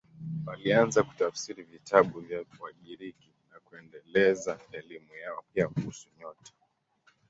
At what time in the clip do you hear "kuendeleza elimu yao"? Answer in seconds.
3.59-5.43